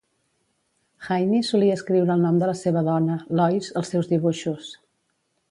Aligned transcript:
Haynie 1.07 1.41
solia 1.49 1.75
escriure 1.79 2.15
el 2.15 2.23
nom 2.27 2.41
de 2.45 2.49
la 2.53 2.57
seva 2.63 2.83
dona, 2.89 3.19
Lois, 3.41 3.71
als 3.83 3.95
seus 3.97 4.11
dibuixos. 4.15 4.73